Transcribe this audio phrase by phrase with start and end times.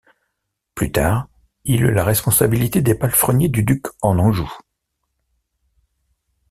[0.73, 1.29] Plus tard,
[1.63, 4.51] il eut la responsabilité des palefreniers du duc en Anjou.